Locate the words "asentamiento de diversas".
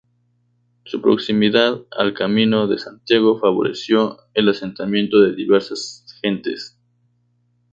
4.49-6.17